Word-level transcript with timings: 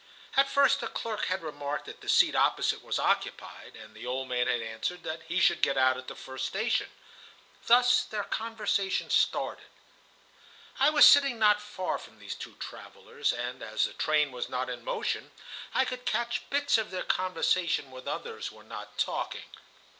At 0.35 0.49
first 0.49 0.79
the 0.79 0.87
clerk 0.87 1.25
had 1.25 1.43
remarked 1.43 1.85
that 1.85 2.01
the 2.01 2.09
seat 2.09 2.33
opposite 2.35 2.83
was 2.83 2.97
occupied, 2.97 3.75
and 3.75 3.93
the 3.95 4.07
old 4.07 4.27
man 4.29 4.47
had 4.47 4.59
answered 4.59 5.03
that 5.03 5.21
he 5.27 5.39
should 5.39 5.61
get 5.61 5.77
out 5.77 5.95
at 5.95 6.07
the 6.07 6.15
first 6.15 6.47
station. 6.47 6.89
Thus 7.67 8.03
their 8.03 8.23
conversation 8.23 9.11
started. 9.11 9.67
I 10.79 10.89
was 10.89 11.05
sitting 11.05 11.37
not 11.37 11.61
far 11.61 11.99
from 11.99 12.17
these 12.17 12.33
two 12.33 12.55
travellers, 12.55 13.31
and, 13.31 13.61
as 13.61 13.83
the 13.85 13.93
train 13.93 14.31
was 14.31 14.49
not 14.49 14.71
in 14.71 14.83
motion, 14.83 15.29
I 15.71 15.85
could 15.85 16.03
catch 16.07 16.49
bits 16.49 16.79
of 16.79 16.89
their 16.89 17.03
conversation 17.03 17.91
when 17.91 18.07
others 18.07 18.51
were 18.51 18.63
not 18.63 18.97
talking. 18.97 19.45